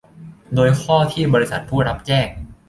[0.55, 2.27] โดยข้อที่บริษัทผู้รับแจ้ง